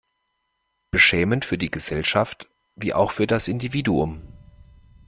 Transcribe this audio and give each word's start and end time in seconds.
Beschämend 0.89 1.45
für 1.45 1.59
die 1.59 1.69
Gesellschaft, 1.69 2.49
wie 2.75 2.91
auch 2.95 3.11
für 3.11 3.27
das 3.27 3.47
Individuum. 3.47 4.23